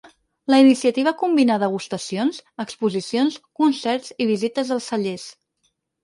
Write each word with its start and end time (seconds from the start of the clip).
La 0.51 0.57
iniciativa 0.59 1.11
combina 1.17 1.57
degustacions, 1.63 2.39
exposicions, 2.63 3.37
concerts 3.59 4.09
i 4.25 4.27
visites 4.31 4.73
als 4.77 4.89
cellers. 4.93 5.27